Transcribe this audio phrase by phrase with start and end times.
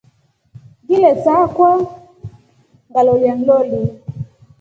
[0.83, 1.71] Ngile saakwa
[2.89, 3.81] ngalolia nloli.